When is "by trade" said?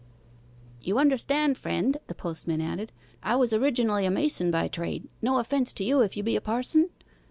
4.49-5.07